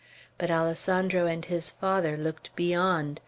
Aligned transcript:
But 0.39 0.49
Alessandro 0.49 1.27
and 1.27 1.45
his 1.45 1.69
father 1.69 2.17
looked 2.17 2.49
beyond. 2.55 3.19